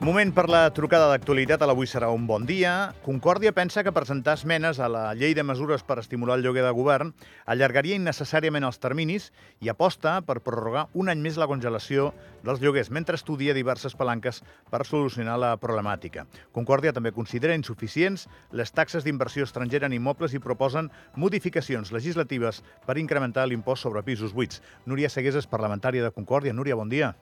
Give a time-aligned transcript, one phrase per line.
[0.00, 1.60] Moment per la trucada d'actualitat.
[1.60, 2.94] A l'avui serà un bon dia.
[3.04, 6.70] Concòrdia pensa que presentar esmenes a la llei de mesures per estimular el lloguer de
[6.72, 7.10] govern
[7.44, 9.28] allargaria innecessàriament els terminis
[9.60, 14.40] i aposta per prorrogar un any més la congelació dels lloguers, mentre estudia diverses palanques
[14.72, 16.24] per solucionar la problemàtica.
[16.56, 18.24] Concòrdia també considera insuficients
[18.56, 24.32] les taxes d'inversió estrangera en immobles i proposen modificacions legislatives per incrementar l'impost sobre pisos
[24.32, 24.62] buits.
[24.86, 26.56] Núria Segués és parlamentària de Concòrdia.
[26.56, 27.12] Núria, bon dia.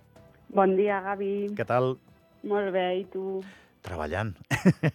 [0.55, 1.48] Bon dia, Gavi.
[1.59, 1.98] Què tal?
[2.47, 3.41] Molt bé, i tu?
[3.87, 4.34] Treballant.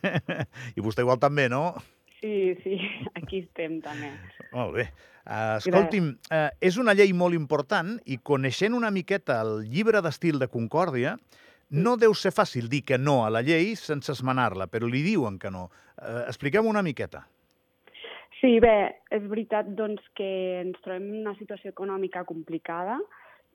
[0.77, 1.73] I vostè igual també, no?
[2.21, 2.77] Sí, sí,
[3.19, 4.13] aquí estem també.
[4.53, 4.87] Molt bé.
[5.23, 10.39] Uh, escolti'm, uh, és una llei molt important i coneixent una miqueta el llibre d'estil
[10.39, 11.17] de Concòrdia,
[11.73, 15.39] no deu ser fàcil dir que no a la llei sense esmenar-la, però li diuen
[15.39, 15.69] que no.
[15.97, 17.25] Uh, expliquem una miqueta.
[18.39, 20.29] Sí, bé, és veritat doncs, que
[20.61, 22.99] ens trobem en una situació econòmica complicada,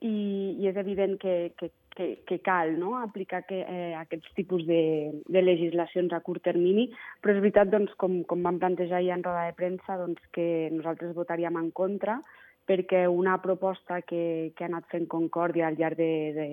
[0.01, 2.95] i, i és evident que, que, que, que cal no?
[3.03, 6.87] aplicar que, eh, aquests tipus de, de legislacions a curt termini,
[7.21, 10.71] però és veritat, doncs, com, com vam plantejar ja en roda de premsa, doncs, que
[10.71, 12.21] nosaltres votaríem en contra
[12.69, 15.99] perquè una proposta que, que ha anat fent Concòrdia al llarg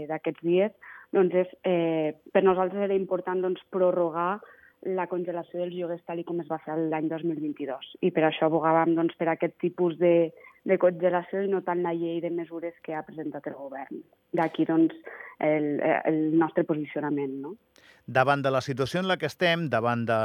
[0.10, 0.74] d'aquests dies
[1.14, 4.40] doncs és, eh, per nosaltres era important doncs, prorrogar
[4.96, 7.94] la congelació dels lloguers tal com es va fer l'any 2022.
[8.02, 10.32] I per això abogàvem doncs, per aquest tipus de,
[10.66, 14.02] de congelació i no tant la llei de mesures que ha presentat el govern.
[14.36, 14.96] D'aquí doncs,
[15.40, 17.38] el, el nostre posicionament.
[17.44, 17.54] No?
[18.06, 20.20] Davant de la situació en la que estem, davant de...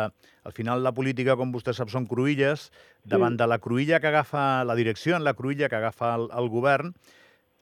[0.45, 2.71] Al final la política, com vostè sap, són cruïlles,
[3.05, 3.43] davant sí.
[3.43, 6.95] de la cruïlla que agafa la direcció, en la cruïlla que agafa el, el govern,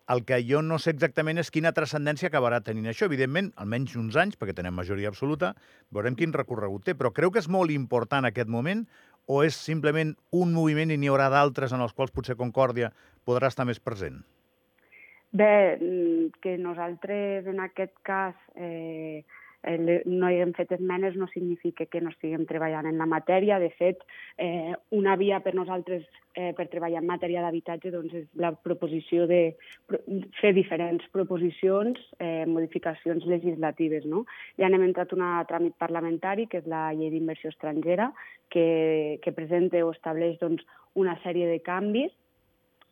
[0.08, 3.06] el que jo no sé exactament és quina transcendència acabarà tenint això.
[3.10, 5.52] Evidentment, almenys uns anys, perquè tenem majoria absoluta,
[5.92, 6.94] veurem quin recorregut té.
[6.96, 8.86] Però creu que és molt important aquest moment
[9.28, 12.88] o és simplement un moviment i n'hi haurà d'altres en els quals potser Concòrdia
[13.28, 14.22] podrà estar més present?
[15.30, 19.24] Bé, mm, que nosaltres en aquest cas eh,
[19.62, 23.58] eh, no hem fet esmenes no significa que no estiguem treballant en la matèria.
[23.58, 24.02] De fet,
[24.36, 26.04] eh, una via per nosaltres
[26.34, 29.56] eh, per treballar en matèria d'habitatge doncs, és la proposició de
[30.41, 34.06] fer diferents proposicions, eh, modificacions legislatives.
[34.06, 34.24] No?
[34.58, 38.12] Ja hem entrat un tràmit parlamentari, que és la llei d'inversió estrangera,
[38.50, 40.64] que, que presenta o estableix doncs,
[40.94, 42.14] una sèrie de canvis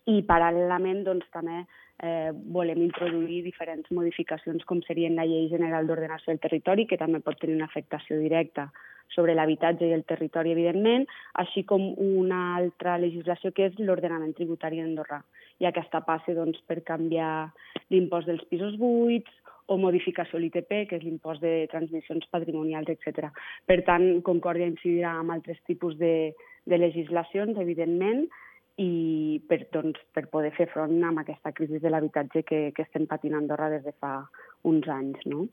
[0.07, 1.65] i paral·lelament doncs, també
[2.03, 7.23] eh, volem introduir diferents modificacions com serien la Llei General d'Ordenació del Territori, que també
[7.25, 8.71] pot tenir una afectació directa
[9.15, 11.07] sobre l'habitatge i el territori, evidentment,
[11.41, 15.23] així com una altra legislació que és l'ordenament tributari d'Andorra.
[15.63, 17.49] I aquesta passa doncs, per canviar
[17.95, 19.31] l'impost dels pisos buits
[19.67, 23.31] o modificació l'ITP, que és l'impost de transmissions patrimonials, etc.
[23.67, 26.35] Per tant, Concòrdia incidirà en altres tipus de,
[26.67, 28.27] de legislacions, evidentment,
[28.77, 33.07] i per, doncs, per poder fer front amb aquesta crisi de l'habitatge que, que estem
[33.09, 34.19] patint a Andorra des de fa
[34.69, 35.23] uns anys.
[35.31, 35.47] No?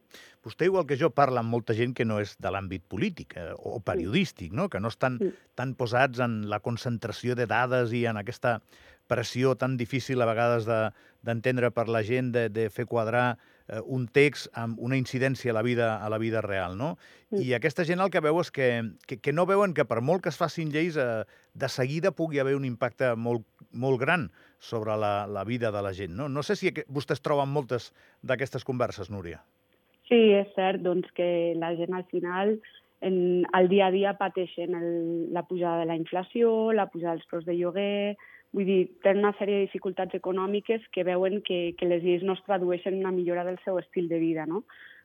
[0.43, 3.51] Vostè, igual que jo, parla amb molta gent que no és de l'àmbit polític eh,
[3.55, 4.67] o periodístic, no?
[4.67, 5.31] que no estan sí.
[5.55, 8.57] tan posats en la concentració de dades i en aquesta
[9.07, 13.37] pressió tan difícil a vegades d'entendre de, per la gent, de, de fer quadrar
[13.67, 16.77] eh, un text amb una incidència a la vida, a la vida real.
[16.77, 16.95] No?
[17.31, 17.41] Mm.
[17.43, 18.69] I aquesta gent el que veu és que,
[19.07, 22.39] que, que no veuen que per molt que es facin lleis, eh, de seguida pugui
[22.39, 26.15] haver un impacte molt, molt gran sobre la, la vida de la gent.
[26.15, 27.91] No, no sé si vostès troben moltes
[28.23, 29.43] d'aquestes converses, Núria.
[30.07, 32.57] Sí, és cert doncs, que la gent al final
[33.03, 34.91] en, el dia a dia pateixen el,
[35.35, 38.15] la pujada de la inflació, la pujada dels preus de lloguer,
[38.53, 42.35] Vull dir, tenen una sèrie de dificultats econòmiques que veuen que, que les lleis no
[42.37, 44.63] es tradueixen en una millora del seu estil de vida, no?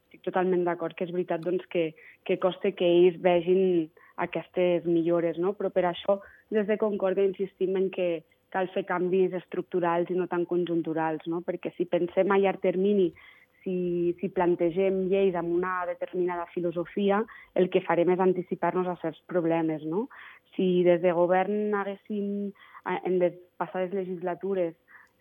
[0.09, 1.93] Estic totalment d'acord que és veritat doncs, que,
[2.25, 3.89] que costa que ells vegin
[4.19, 5.55] aquestes millores, no?
[5.57, 6.19] però per això
[6.55, 8.09] des de Concòrdia insistim en que
[8.53, 11.43] cal fer canvis estructurals i no tan conjunturals, no?
[11.45, 13.11] perquè si pensem a llarg termini
[13.63, 17.21] si, si plantegem lleis amb una determinada filosofia,
[17.55, 19.85] el que farem és anticipar-nos a certs problemes.
[19.85, 20.07] No?
[20.57, 22.51] Si des de govern haguéssim,
[22.97, 24.75] en les passades legislatures,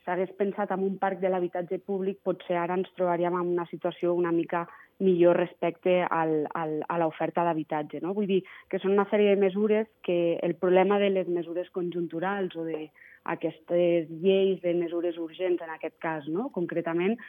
[0.07, 4.13] s'hagués pensat en un parc de l'habitatge públic, potser ara ens trobaríem en una situació
[4.15, 4.63] una mica
[5.03, 7.99] millor respecte al, al, a l'oferta d'habitatge.
[8.01, 8.13] No?
[8.17, 8.39] Vull dir
[8.71, 14.09] que són una sèrie de mesures que el problema de les mesures conjunturals o d'aquestes
[14.23, 16.49] lleis de mesures urgents, en aquest cas, no?
[16.55, 17.19] concretament,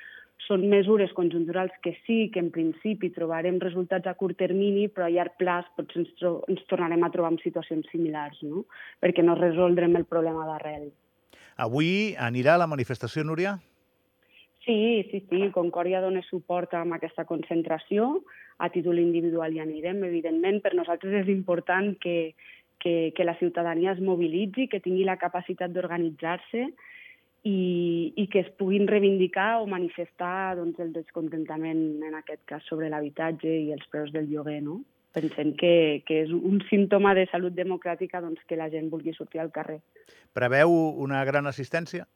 [0.46, 5.12] són mesures conjunturals que sí que en principi trobarem resultats a curt termini, però a
[5.12, 6.12] llarg plaç potser ens,
[6.48, 8.64] ens tornarem a trobar en situacions similars, no?
[9.02, 10.88] perquè no resoldrem el problema d'arrel.
[11.58, 13.56] Avui anirà a la manifestació, Núria?
[14.62, 15.48] Sí, sí, sí.
[15.54, 18.20] Concòrdia dona suport a aquesta concentració.
[18.58, 20.60] A títol individual hi anirem, evidentment.
[20.62, 22.34] Per nosaltres és important que,
[22.78, 26.68] que, que la ciutadania es mobilitzi, que tingui la capacitat d'organitzar-se
[27.44, 32.90] i, i que es puguin reivindicar o manifestar doncs, el descontentament, en aquest cas, sobre
[32.90, 34.80] l'habitatge i els preus del lloguer, no?
[35.14, 39.40] Pensem que, que és un símptoma de salut democràtica doncs, que la gent vulgui sortir
[39.42, 39.80] al carrer.
[40.36, 42.06] Preveu una gran assistència?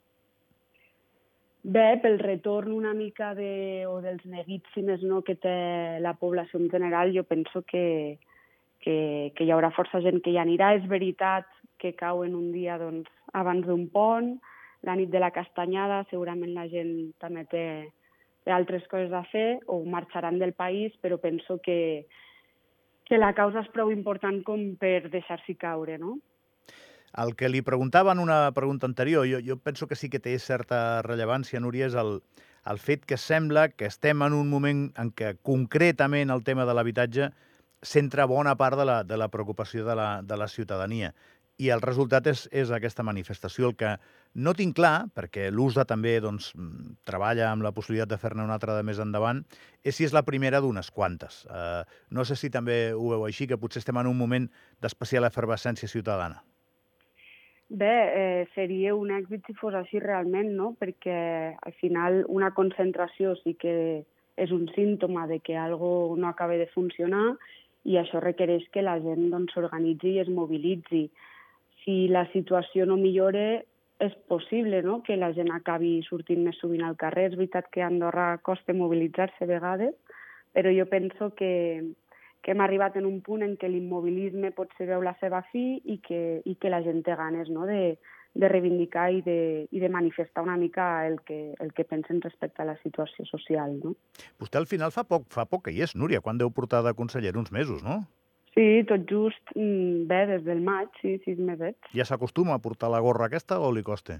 [1.63, 6.13] Bé, pel retorn una mica de, o dels neguits, si més no, que té la
[6.19, 8.19] població en general, jo penso que,
[8.83, 8.95] que,
[9.35, 10.73] que hi haurà força gent que hi anirà.
[10.75, 11.47] És veritat
[11.79, 14.35] que cauen un dia doncs, abans d'un pont,
[14.83, 17.65] la nit de la castanyada, segurament la gent també té,
[18.51, 22.05] altres coses a fer o marxaran del país, però penso que,
[23.07, 26.17] que la causa és prou important com per deixar-s'hi caure, no?
[27.13, 30.33] El que li preguntava en una pregunta anterior, jo, jo penso que sí que té
[30.41, 32.17] certa rellevància, Núria, és el,
[32.65, 36.73] el fet que sembla que estem en un moment en què concretament el tema de
[36.73, 37.29] l'habitatge
[37.83, 41.13] centra bona part de la, de la preocupació de la, de la ciutadania
[41.61, 43.69] i el resultat és, és aquesta manifestació.
[43.69, 43.91] El que
[44.33, 48.55] no tinc clar, perquè l'USDA també doncs, mm, treballa amb la possibilitat de fer-ne una
[48.57, 49.43] altra de més endavant,
[49.83, 51.43] és si és la primera d'unes quantes.
[51.45, 54.49] Uh, no sé si també ho veu així, que potser estem en un moment
[54.81, 56.41] d'especial efervescència ciutadana.
[57.73, 60.75] Bé, eh, seria un èxit si fos així realment, no?
[60.77, 64.03] perquè al final una concentració sí que
[64.37, 67.37] és un símptoma de que algo no acaba de funcionar
[67.83, 71.03] i això requereix que la gent doncs, s'organitzi doncs, i es mobilitzi
[71.83, 73.61] si la situació no millora,
[74.03, 75.01] és possible no?
[75.03, 77.29] que la gent acabi sortint més sovint al carrer.
[77.29, 79.93] És veritat que a Andorra costa mobilitzar-se a vegades,
[80.53, 81.51] però jo penso que,
[82.43, 85.79] que hem arribat en un punt en què l'immobilisme pot ser veu la seva fi
[85.83, 87.67] i que, i que la gent té ganes no?
[87.69, 87.95] de,
[88.33, 89.39] de reivindicar i de,
[89.71, 93.77] i de manifestar una mica el que, el que pensen respecte a la situació social.
[93.83, 93.95] No?
[94.41, 96.95] Vostè al final fa poc, fa poc que hi és, Núria, quan deu portar de
[96.97, 97.37] conseller?
[97.37, 98.01] Uns mesos, no?
[98.53, 101.89] Sí, tot just, mm, bé, des del maig, sí, sis mesets.
[101.97, 104.19] Ja s'acostuma a portar la gorra aquesta o li costa?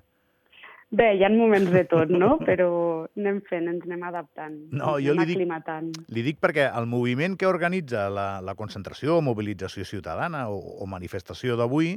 [0.94, 2.36] Bé, hi ha moments de tot, no?
[2.50, 2.70] Però
[3.18, 5.92] anem fent, ens anem adaptant, no, ens jo anem li aclimatant.
[5.96, 10.90] Dic, li dic perquè el moviment que organitza la, la concentració mobilització ciutadana o, o
[10.90, 11.96] manifestació d'avui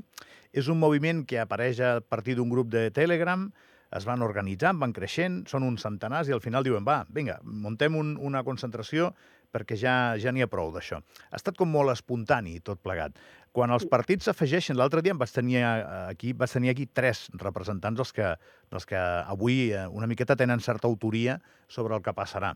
[0.57, 3.51] és un moviment que apareix a partir d'un grup de Telegram,
[3.97, 7.97] es van organitzant, van creixent, són uns centenars i al final diuen, va, vinga, muntem
[7.97, 9.13] un, una concentració
[9.53, 11.01] perquè ja ja n'hi ha prou d'això.
[11.31, 13.17] Ha estat com molt espontani tot plegat.
[13.57, 15.69] Quan els partits s'afegeixen, l'altre dia em vaig tenir eh,
[16.11, 18.35] aquí, vaig tenir aquí tres representants dels que,
[18.73, 21.39] dels que avui eh, una miqueta tenen certa autoria
[21.73, 22.53] sobre el que passarà.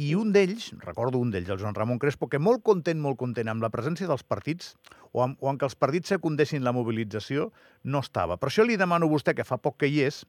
[0.00, 3.50] I un d'ells, recordo un d'ells, el Joan Ramon Crespo, que molt content, molt content
[3.52, 4.72] amb la presència dels partits,
[5.12, 7.50] o amb, o amb que els partits secundessin la mobilització,
[7.84, 8.38] no estava.
[8.40, 10.22] Per això li demano a vostè, que fa poc que hi és,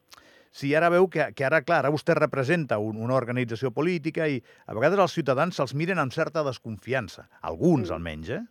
[0.52, 4.42] si ara veu que, que ara, clar, ara vostè representa un, una organització política i
[4.66, 7.94] a vegades els ciutadans se'ls miren amb certa desconfiança, alguns Mm.
[7.94, 8.42] almenys, eh?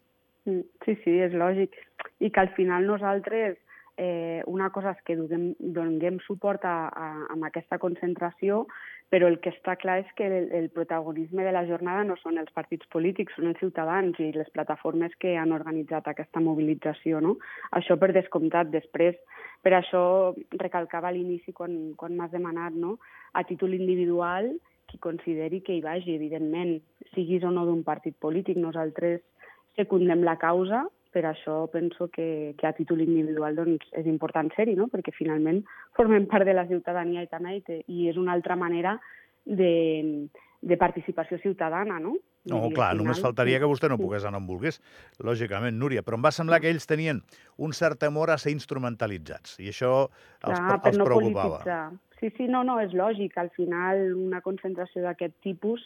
[0.46, 1.74] Mm, Sí, sí, és lògic.
[2.20, 3.58] I que al final nosaltres,
[3.98, 8.62] eh, una cosa és que donem, donem suport a, a, a aquesta concentració,
[9.10, 12.38] però el que està clar és que el, el protagonisme de la jornada no són
[12.38, 17.22] els partits polítics, són els ciutadans i les plataformes que han organitzat aquesta mobilització.
[17.24, 17.36] No?
[17.74, 18.70] Això per descomptat.
[18.70, 19.16] Després,
[19.64, 20.02] per això
[20.60, 22.98] recalcava a l'inici quan, quan m'has demanat, no?
[23.32, 24.52] a títol individual,
[24.88, 26.78] qui consideri que hi vagi, evidentment,
[27.14, 28.60] siguis o no d'un partit polític.
[28.60, 29.24] Nosaltres
[29.76, 34.74] secundem la causa, per això penso que, que a títol individual doncs, és important ser-hi,
[34.76, 34.88] no?
[34.92, 35.62] perquè finalment
[35.96, 38.98] formem part de la ciutadania i també i, i és una altra manera
[39.44, 40.28] de,
[40.60, 42.16] de participació ciutadana, no?
[42.48, 44.78] No, dir, clar, al només final- faltaria que vostè no pogués anar on volgués,
[45.20, 47.22] lògicament, Núria, però em va semblar que ells tenien
[47.60, 51.58] un cert temor a ser instrumentalitzats, i això els, Clar, per els no preocupava.
[51.58, 51.82] polititzar.
[52.20, 53.36] Sí, sí, no, no, és lògic.
[53.38, 55.84] Al final, una concentració d'aquest tipus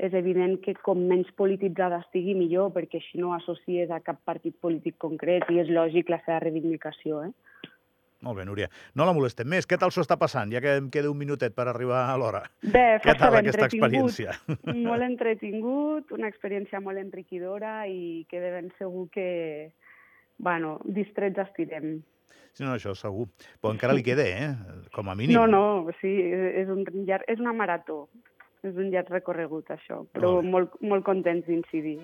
[0.00, 4.56] és evident que com menys polititzada estigui millor, perquè així no associes a cap partit
[4.64, 7.24] polític concret i és lògic la seva reivindicació.
[7.28, 7.32] Eh?
[8.24, 8.68] Molt bé, Núria.
[8.96, 9.64] No la molestem més.
[9.68, 12.42] Què tal s'ho està passant, ja que em queda un minutet per arribar a l'hora?
[12.60, 14.36] Bé, Què tal aquesta experiència?
[14.88, 19.28] Molt entretingut, una experiència molt enriquidora i que de ben segur que,
[20.36, 22.02] bueno, distrets estirem.
[22.52, 23.28] Sí, no, això segur.
[23.62, 24.84] Però encara li queda, eh?
[24.92, 25.36] Com a mínim.
[25.38, 28.02] No, no, sí, és, un llarg, és una marató.
[28.60, 31.96] És un llarg recorregut, això, però Molt molt, molt contents d'incidir.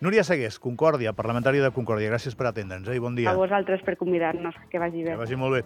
[0.00, 2.08] Núria Segués, Concòrdia, parlamentària de Concòrdia.
[2.08, 2.96] Gràcies per atendre'ns, eh?
[2.96, 3.30] I bon dia.
[3.30, 5.12] A vosaltres per convidar-nos, que vagi bé.
[5.12, 5.62] Que vagi molt bé.